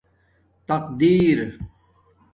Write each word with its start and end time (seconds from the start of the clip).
تق 0.67 0.83
دیر 0.99 1.39